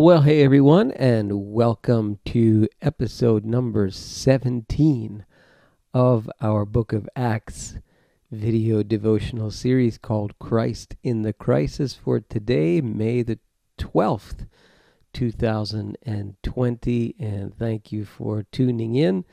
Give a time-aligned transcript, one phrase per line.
[0.00, 5.26] Well, hey everyone, and welcome to episode number 17
[5.92, 7.74] of our Book of Acts
[8.30, 13.40] video devotional series called Christ in the Crisis for today, May the
[13.76, 14.46] 12th,
[15.12, 17.14] 2020.
[17.18, 19.26] And thank you for tuning in.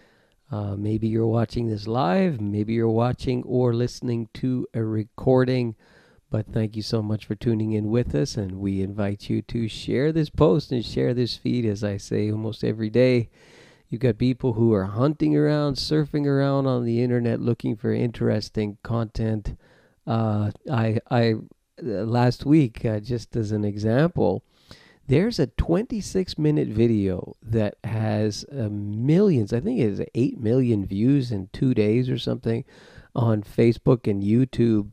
[0.51, 5.77] Uh, maybe you're watching this live, maybe you're watching or listening to a recording.
[6.29, 9.69] But thank you so much for tuning in with us, and we invite you to
[9.69, 13.29] share this post and share this feed, as I say almost every day.
[13.87, 18.77] You've got people who are hunting around, surfing around on the internet, looking for interesting
[18.83, 19.57] content.
[20.05, 21.35] Uh, I, I
[21.81, 24.43] uh, last week, uh, just as an example,
[25.07, 29.53] there's a 26 minute video that has uh, millions.
[29.53, 32.65] I think it is 8 million views in two days or something
[33.15, 34.89] on Facebook and YouTube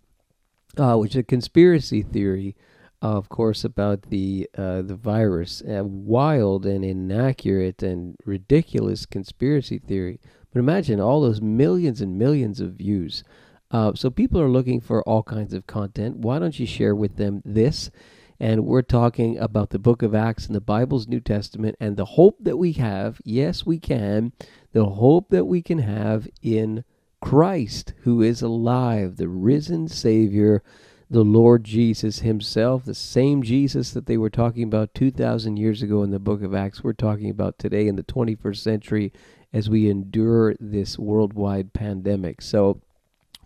[0.77, 2.57] uh, which is a conspiracy theory,
[3.03, 5.63] of course, about the uh, the virus.
[5.67, 10.21] A wild and inaccurate and ridiculous conspiracy theory.
[10.53, 13.25] But imagine all those millions and millions of views.
[13.71, 16.19] Uh, so people are looking for all kinds of content.
[16.19, 17.91] Why don't you share with them this?
[18.39, 22.05] And we're talking about the book of Acts and the Bible's New Testament and the
[22.05, 23.21] hope that we have.
[23.25, 24.33] Yes, we can.
[24.73, 26.85] The hope that we can have in
[27.25, 30.63] Christ, who is alive, the risen Savior,
[31.09, 36.03] the Lord Jesus Himself, the same Jesus that they were talking about 2,000 years ago
[36.03, 39.13] in the book of Acts, we're talking about today in the 21st century
[39.55, 42.43] as we endure this worldwide pandemic.
[42.43, 42.83] So,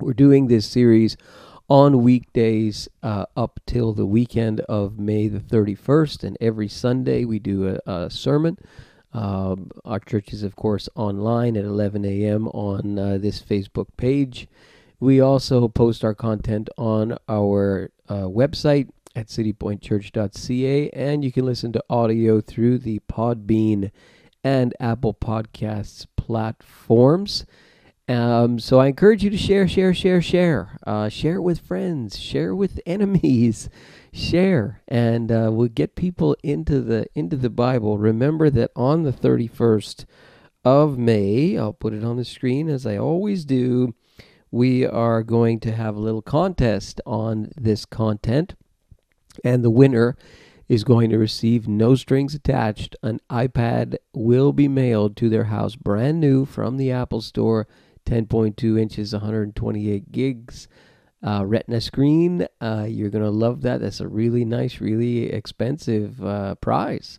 [0.00, 1.16] we're doing this series
[1.68, 7.38] on weekdays uh, up till the weekend of May the 31st, and every Sunday we
[7.38, 8.58] do a, a sermon.
[9.12, 12.48] Um, our church is, of course, online at 11 a.m.
[12.48, 14.48] on uh, this Facebook page.
[15.00, 21.72] We also post our content on our uh, website at citypointchurch.ca, and you can listen
[21.72, 23.90] to audio through the Podbean
[24.44, 27.46] and Apple Podcasts platforms.
[28.08, 30.78] Um, so I encourage you to share, share, share, share.
[30.86, 33.68] Uh, share with friends, share with enemies,
[34.12, 37.98] share, and uh, we'll get people into the into the Bible.
[37.98, 40.06] Remember that on the thirty first
[40.64, 43.94] of May, I'll put it on the screen as I always do.
[44.50, 48.54] We are going to have a little contest on this content,
[49.44, 50.16] and the winner
[50.68, 52.96] is going to receive no strings attached.
[53.02, 57.66] An iPad will be mailed to their house brand new from the Apple Store
[58.06, 60.68] 10.2 inches, 128 gigs.
[61.22, 63.80] Uh, retina screen, uh, you're going to love that.
[63.80, 67.18] That's a really nice, really expensive uh, prize.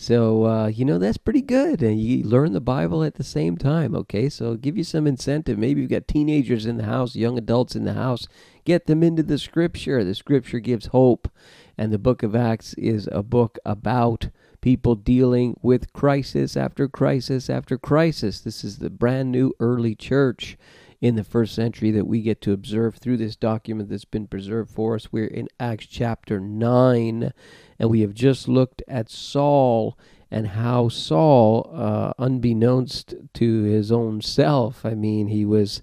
[0.00, 1.82] So, uh, you know, that's pretty good.
[1.82, 4.28] And you learn the Bible at the same time, okay?
[4.28, 5.58] So, give you some incentive.
[5.58, 8.28] Maybe you've got teenagers in the house, young adults in the house.
[8.64, 10.04] Get them into the scripture.
[10.04, 11.28] The scripture gives hope.
[11.76, 14.28] And the book of Acts is a book about
[14.60, 18.40] people dealing with crisis after crisis after crisis.
[18.40, 20.56] This is the brand new early church
[21.00, 24.70] in the first century that we get to observe through this document that's been preserved
[24.70, 25.12] for us.
[25.12, 27.32] We're in Acts chapter 9,
[27.78, 29.96] and we have just looked at Saul
[30.30, 35.82] and how Saul, uh, unbeknownst to his own self, I mean, he was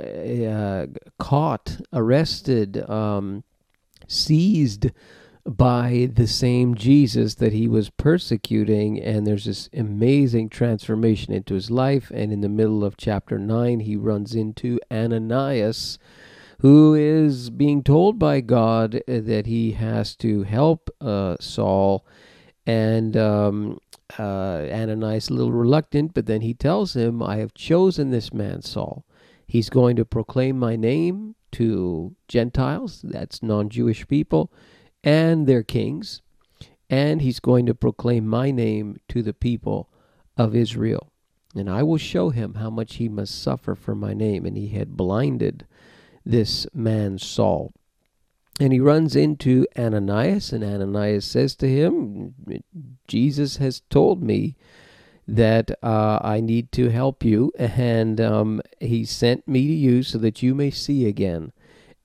[0.00, 0.86] uh,
[1.18, 3.44] caught, arrested, um,
[4.08, 4.90] seized
[5.46, 9.00] by the same Jesus that he was persecuting.
[9.00, 12.10] And there's this amazing transformation into his life.
[12.12, 15.98] And in the middle of chapter 9, he runs into Ananias,
[16.60, 22.04] who is being told by God that he has to help uh, Saul.
[22.66, 23.78] And um,
[24.18, 28.62] uh, Ananias a little reluctant, but then he tells him, I have chosen this man,
[28.62, 29.04] Saul.
[29.46, 34.50] He's going to proclaim my name to Gentiles, that's non Jewish people
[35.04, 36.22] and their kings,
[36.88, 39.88] and he's going to proclaim my name to the people
[40.36, 41.12] of Israel.
[41.54, 44.44] And I will show him how much he must suffer for my name.
[44.44, 45.66] And he had blinded
[46.24, 47.72] this man Saul.
[48.60, 52.34] And he runs into Ananias, and Ananias says to him,
[53.06, 54.56] Jesus has told me
[55.28, 60.18] that uh, I need to help you, and um, he sent me to you so
[60.18, 61.52] that you may see again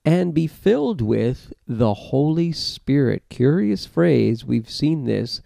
[0.04, 3.22] and be filled with the Holy Spirit.
[3.28, 4.44] Curious phrase.
[4.44, 5.40] We've seen this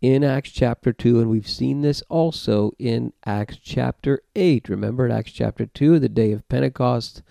[0.00, 4.68] in Acts chapter 2, and we've seen this also in Acts chapter 8.
[4.68, 7.22] Remember, in Acts chapter 2, the day of Pentecost,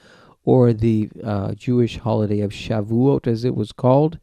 [0.43, 4.19] or the uh, Jewish holiday of Shavuot, as it was called.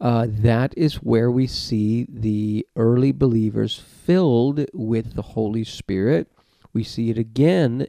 [0.00, 6.30] Uh, that is where we see the early believers filled with the Holy Spirit.
[6.72, 7.88] We see it again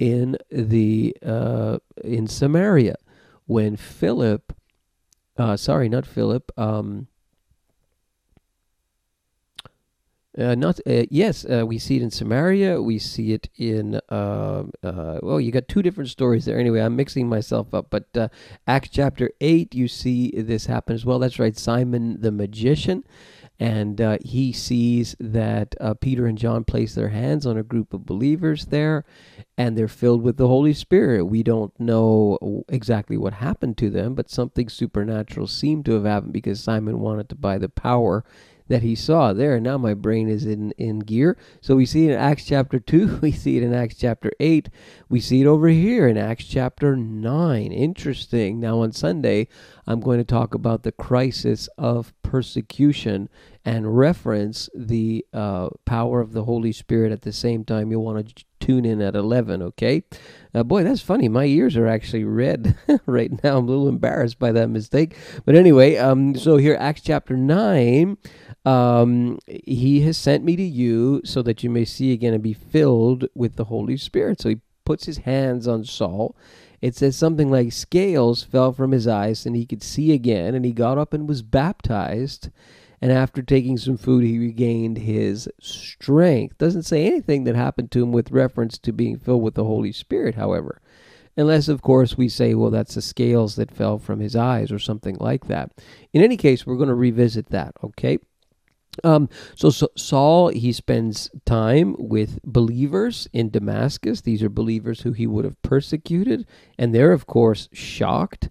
[0.00, 2.96] in the uh, in Samaria
[3.48, 4.52] when Philip,
[5.36, 7.08] uh, sorry, not Philip, um,
[10.38, 12.80] Uh, not uh, yes, uh, we see it in Samaria.
[12.80, 16.60] We see it in uh, uh, well, you got two different stories there.
[16.60, 17.90] Anyway, I'm mixing myself up.
[17.90, 18.28] But uh,
[18.64, 21.18] Acts chapter eight, you see this happen as well.
[21.18, 23.02] That's right, Simon the magician,
[23.60, 27.92] and uh, he sees that uh, Peter and John place their hands on a group
[27.92, 29.04] of believers there,
[29.56, 31.24] and they're filled with the Holy Spirit.
[31.24, 36.32] We don't know exactly what happened to them, but something supernatural seemed to have happened
[36.32, 38.24] because Simon wanted to buy the power
[38.68, 39.56] that he saw there.
[39.56, 41.36] And now my brain is in, in gear.
[41.60, 44.68] So we see it in Acts chapter 2, we see it in Acts chapter 8,
[45.08, 47.72] we see it over here in Acts chapter 9.
[47.72, 48.60] Interesting.
[48.60, 49.48] Now on Sunday,
[49.86, 53.28] I'm going to talk about the crisis of persecution
[53.64, 57.90] and reference the uh, power of the Holy Spirit at the same time.
[57.90, 60.02] You'll want to tune in at 11, okay?
[60.54, 61.28] Uh, boy, that's funny.
[61.28, 62.76] My ears are actually red
[63.06, 63.58] right now.
[63.58, 65.16] I'm a little embarrassed by that mistake.
[65.44, 68.16] But anyway, um, so here, Acts chapter 9,
[68.64, 72.52] um, he has sent me to you so that you may see again and be
[72.54, 74.40] filled with the Holy Spirit.
[74.40, 76.36] So he puts his hands on Saul.
[76.80, 80.64] It says something like scales fell from his eyes and he could see again, and
[80.64, 82.50] he got up and was baptized
[83.00, 86.58] and after taking some food he regained his strength.
[86.58, 89.92] Doesn't say anything that happened to him with reference to being filled with the holy
[89.92, 90.80] spirit however.
[91.36, 94.78] Unless of course we say well that's the scales that fell from his eyes or
[94.78, 95.72] something like that.
[96.12, 98.18] In any case we're going to revisit that okay?
[99.04, 104.22] Um, so, so, Saul, he spends time with believers in Damascus.
[104.22, 106.46] These are believers who he would have persecuted,
[106.78, 108.48] and they're, of course, shocked.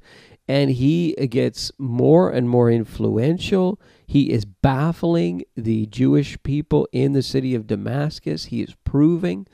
[0.47, 3.79] And he gets more and more influential.
[4.05, 8.45] He is baffling the Jewish people in the city of Damascus.
[8.45, 9.47] He is proving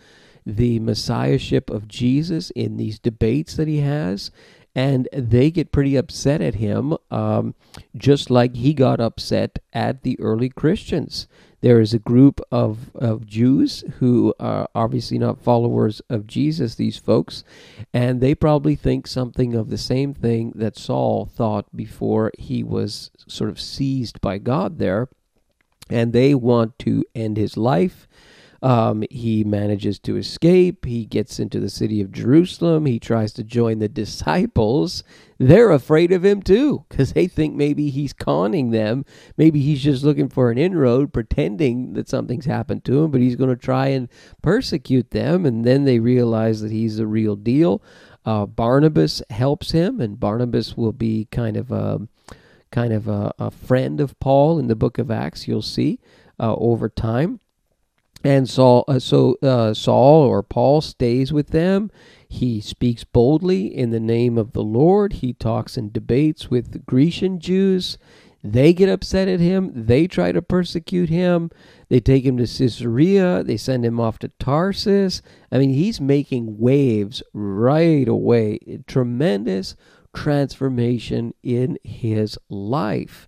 [0.45, 4.29] the messiahship of Jesus in these debates that he has.
[4.75, 7.53] And they get pretty upset at him, um,
[7.95, 11.27] just like he got upset at the early Christians.
[11.63, 16.97] There is a group of, of Jews who are obviously not followers of Jesus, these
[16.97, 17.45] folks,
[17.93, 23.11] and they probably think something of the same thing that Saul thought before he was
[23.29, 25.07] sort of seized by God there.
[25.89, 28.09] And they want to end his life.
[28.63, 30.85] Um, he manages to escape.
[30.85, 32.85] He gets into the city of Jerusalem.
[32.85, 35.03] He tries to join the disciples.
[35.37, 39.03] They're afraid of him too because they think maybe he's conning them.
[39.35, 43.35] Maybe he's just looking for an inroad, pretending that something's happened to him, but he's
[43.35, 44.07] going to try and
[44.41, 45.45] persecute them.
[45.45, 47.83] And then they realize that he's the real deal.
[48.25, 52.07] Uh, Barnabas helps him, and Barnabas will be kind of a
[52.71, 55.49] kind of a, a friend of Paul in the book of Acts.
[55.49, 55.99] You'll see
[56.39, 57.41] uh, over time.
[58.23, 61.91] And Saul, uh, so uh, Saul or Paul stays with them.
[62.27, 65.13] He speaks boldly in the name of the Lord.
[65.13, 67.97] He talks and debates with the Grecian Jews.
[68.43, 69.71] They get upset at him.
[69.73, 71.49] They try to persecute him.
[71.89, 73.43] They take him to Caesarea.
[73.43, 75.21] They send him off to Tarsus.
[75.51, 78.59] I mean, he's making waves right away.
[78.87, 79.75] Tremendous
[80.13, 83.27] transformation in his life.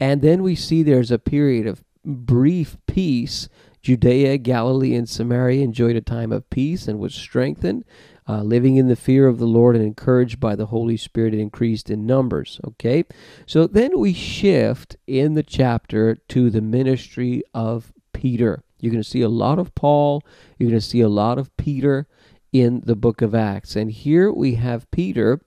[0.00, 3.48] And then we see there's a period of brief peace
[3.86, 7.84] Judea, Galilee, and Samaria enjoyed a time of peace and was strengthened,
[8.28, 11.38] uh, living in the fear of the Lord and encouraged by the Holy Spirit it
[11.38, 12.60] increased in numbers.
[12.66, 13.04] Okay,
[13.46, 18.64] so then we shift in the chapter to the ministry of Peter.
[18.80, 20.24] You're going to see a lot of Paul,
[20.58, 22.08] you're going to see a lot of Peter
[22.52, 23.76] in the book of Acts.
[23.76, 25.40] And here we have Peter.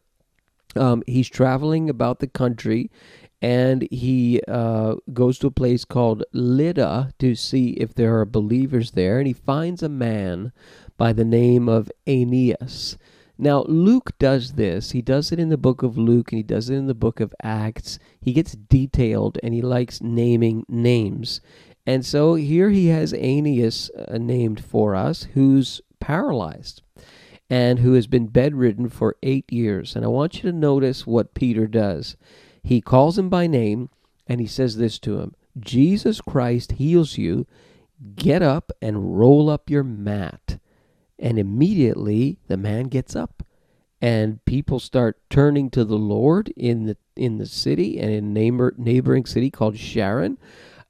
[0.75, 2.91] Um, he's traveling about the country
[3.41, 8.91] and he uh, goes to a place called Lydda to see if there are believers
[8.91, 10.51] there, and he finds a man
[10.97, 12.97] by the name of Aeneas.
[13.37, 14.91] Now, Luke does this.
[14.91, 17.21] He does it in the book of Luke and he does it in the book
[17.21, 17.97] of Acts.
[18.19, 21.39] He gets detailed and he likes naming names.
[21.85, 26.81] And so here he has Aeneas uh, named for us, who's paralyzed
[27.49, 29.95] and who has been bedridden for eight years.
[29.95, 32.15] And I want you to notice what Peter does.
[32.61, 33.89] He calls him by name
[34.27, 37.47] and he says this to him Jesus Christ heals you.
[38.15, 40.59] Get up and roll up your mat.
[41.17, 43.43] And immediately the man gets up
[44.01, 48.73] and people start turning to the Lord in the in the city and in neighbor,
[48.77, 50.37] neighboring city called Sharon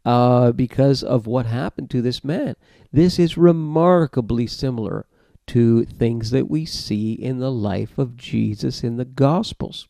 [0.05, 2.55] uh, because of what happened to this man.
[2.91, 5.07] This is remarkably similar
[5.49, 9.87] to things that we see in the life of Jesus in the Gospels.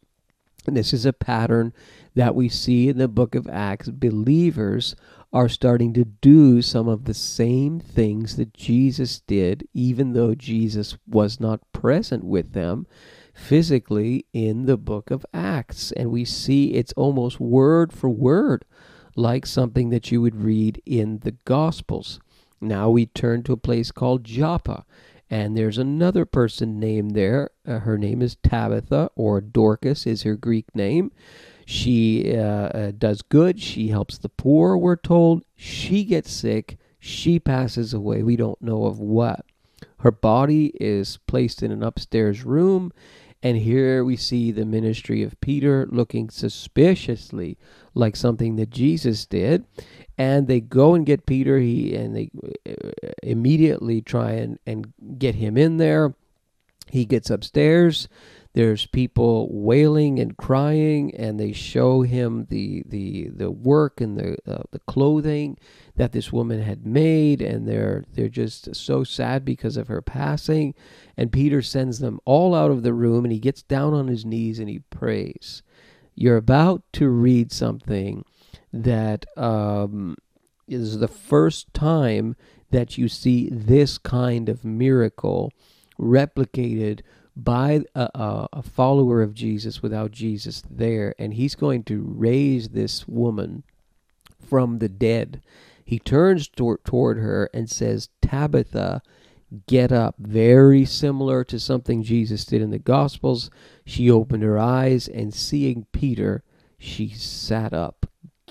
[0.65, 1.73] And this is a pattern
[2.15, 3.89] that we see in the book of Acts.
[3.89, 4.95] Believers
[5.33, 10.97] are starting to do some of the same things that Jesus did, even though Jesus
[11.05, 12.87] was not present with them
[13.33, 15.91] physically in the book of Acts.
[15.91, 18.63] And we see it's almost word for word
[19.15, 22.19] like something that you would read in the Gospels.
[22.61, 24.85] Now we turn to a place called Joppa,
[25.29, 27.51] and there's another person named there.
[27.67, 31.11] Uh, her name is Tabitha, or Dorcas is her Greek name.
[31.65, 33.59] She uh, uh, does good.
[33.59, 35.43] She helps the poor, we're told.
[35.55, 36.77] She gets sick.
[36.99, 38.23] She passes away.
[38.23, 39.45] We don't know of what.
[39.99, 42.91] Her body is placed in an upstairs room,
[43.41, 47.57] and here we see the ministry of Peter looking suspiciously
[47.93, 49.65] like something that Jesus did.
[50.17, 52.29] And they go and get Peter, he and they
[52.67, 56.13] uh, immediately try and, and get him in there.
[56.87, 58.09] He gets upstairs.
[58.53, 64.37] There's people wailing and crying, and they show him the the the work and the
[64.47, 65.57] uh, the clothing
[65.95, 70.73] that this woman had made, and they're they're just so sad because of her passing.
[71.15, 74.25] And Peter sends them all out of the room, and he gets down on his
[74.25, 75.61] knees and he prays.
[76.15, 78.25] You're about to read something
[78.73, 80.17] that um,
[80.67, 82.35] is the first time
[82.71, 85.51] that you see this kind of miracle
[85.99, 87.01] replicated
[87.43, 88.09] by a,
[88.51, 93.63] a, follower of Jesus without Jesus there, and he's going to raise this woman
[94.39, 95.41] from the dead.
[95.83, 99.01] He turns toward, toward her and says, Tabitha,
[99.67, 100.15] get up.
[100.19, 103.49] Very similar to something Jesus did in the Gospels.
[103.85, 106.43] She opened her eyes, and seeing Peter,
[106.77, 107.98] she sat up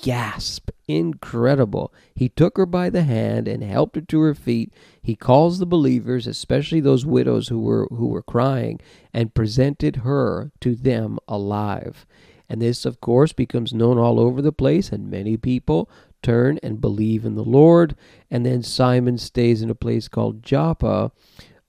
[0.02, 0.70] gasp.
[0.86, 1.92] Incredible.
[2.14, 4.72] He took her by the hand and helped her to her feet.
[5.02, 8.80] He calls the believers, especially those widows who were who were crying,
[9.12, 12.06] and presented her to them alive.
[12.48, 15.90] And this of course becomes known all over the place and many people
[16.22, 17.94] turn and believe in the Lord.
[18.30, 21.12] And then Simon stays in a place called Joppa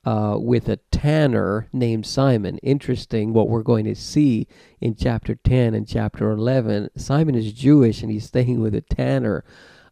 [0.06, 2.58] uh, with a tanner named Simon.
[2.60, 4.48] Interesting what we're going to see
[4.80, 6.90] in chapter 10 and chapter 11.
[6.96, 9.44] Simon is Jewish and he's staying with a tanner.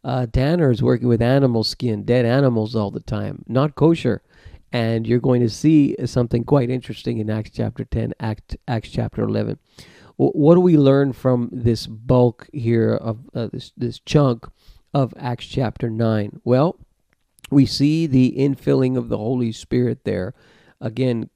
[0.04, 4.22] Uh, tanner is working with animal skin, dead animals all the time, not kosher.
[4.72, 9.24] And you're going to see something quite interesting in Acts chapter 10, Act, Acts chapter
[9.24, 9.60] 11.
[10.18, 14.46] what do we learn from this bulk here of uh, this, this chunk
[14.94, 16.42] of Acts chapter 9?
[16.44, 16.78] Well,
[17.50, 20.34] we see the infilling of the Holy Spirit there.
[20.80, 21.30] Again,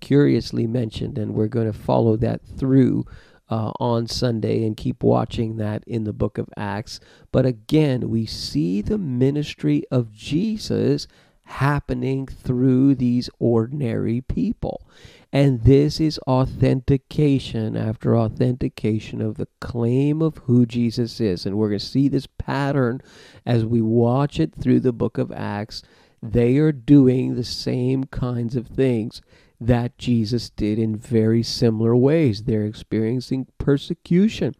[0.00, 3.04] curiously mentioned, and we're going to follow that through
[3.50, 7.00] uh, on Sunday and keep watching that in the book of Acts.
[7.32, 11.06] But again, we see the ministry of Jesus
[11.44, 14.86] happening through these ordinary people.
[15.32, 21.44] And this is authentication after authentication of the claim of who Jesus is.
[21.44, 23.02] And we're going to see this pattern
[23.44, 25.82] as we watch it through the book of Acts.
[26.22, 29.20] They are doing the same kinds of things
[29.60, 32.44] that Jesus did in very similar ways.
[32.44, 34.54] They're experiencing persecution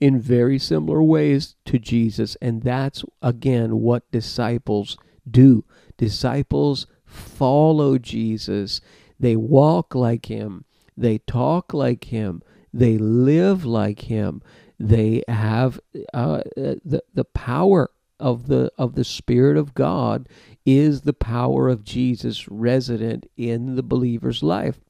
[0.00, 2.36] in very similar ways to Jesus.
[2.40, 4.96] And that's, again, what disciples
[5.30, 5.64] do.
[5.98, 8.80] Disciples follow Jesus
[9.18, 10.64] they walk like him.
[10.96, 12.42] They talk like him.
[12.72, 14.42] They live like him.
[14.78, 15.80] They have
[16.12, 20.28] uh, the the power of the of the Spirit of God
[20.64, 24.80] is the power of Jesus resident in the believer's life.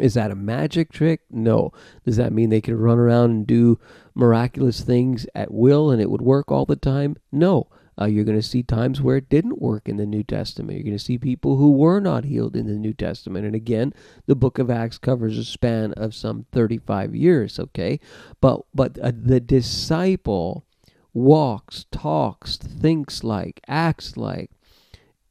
[0.00, 1.20] Is that a magic trick?
[1.30, 1.72] No.
[2.04, 3.78] Does that mean they can run around and do
[4.14, 7.16] miraculous things at will and it would work all the time?
[7.30, 7.68] No.
[8.00, 10.76] Uh, you're going to see times where it didn't work in the New Testament.
[10.76, 13.46] You're going to see people who were not healed in the New Testament.
[13.46, 13.92] And again,
[14.26, 18.00] the book of Acts covers a span of some 35 years, okay?
[18.40, 20.64] But but uh, the disciple
[21.12, 24.50] walks, talks, thinks like, acts like,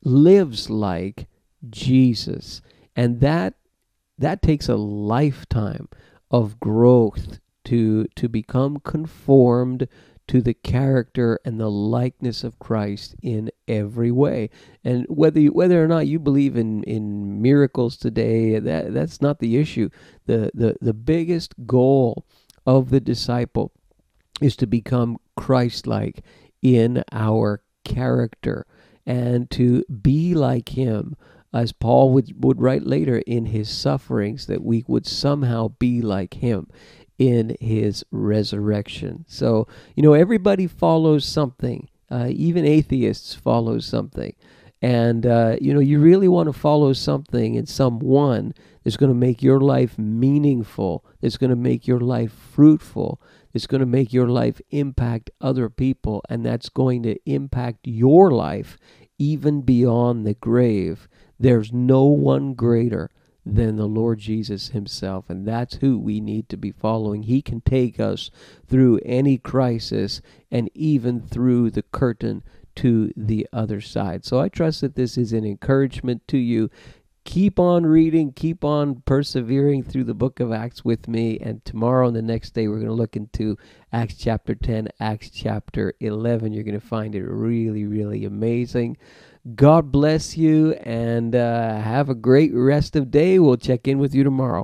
[0.03, 1.27] lives like
[1.69, 2.61] Jesus.
[2.95, 3.55] And that
[4.17, 5.89] that takes a lifetime
[6.31, 9.87] of growth to to become conformed
[10.27, 14.49] to the character and the likeness of Christ in every way.
[14.83, 19.39] And whether you, whether or not you believe in, in miracles today, that that's not
[19.39, 19.89] the issue.
[20.25, 22.25] The, the the biggest goal
[22.65, 23.73] of the disciple
[24.41, 26.23] is to become Christ-like
[26.61, 28.65] in our character
[29.05, 31.15] and to be like him
[31.53, 36.35] as Paul would, would write later in his sufferings, that we would somehow be like
[36.35, 36.67] him
[37.17, 39.25] in his resurrection.
[39.27, 41.89] So, you know, everybody follows something.
[42.09, 44.35] Uh, even atheists follow something.
[44.81, 48.53] And, uh, you know, you really want to follow something and someone
[48.83, 53.21] that's going to make your life meaningful, that's going to make your life fruitful,
[53.53, 58.31] that's going to make your life impact other people, and that's going to impact your
[58.31, 58.77] life
[59.17, 61.07] even beyond the grave.
[61.39, 63.09] There's no one greater
[63.45, 65.29] than the Lord Jesus Himself.
[65.29, 67.23] And that's who we need to be following.
[67.23, 68.31] He can take us
[68.67, 72.43] through any crisis and even through the curtain
[72.75, 74.25] to the other side.
[74.25, 76.69] So I trust that this is an encouragement to you.
[77.25, 81.39] Keep on reading, keep on persevering through the book of Acts with me.
[81.39, 83.57] And tomorrow and the next day, we're going to look into
[83.93, 86.51] Acts chapter 10, Acts chapter 11.
[86.51, 88.97] You're going to find it really, really amazing.
[89.55, 93.39] God bless you and uh, have a great rest of day.
[93.39, 94.61] We'll check in with you tomorrow.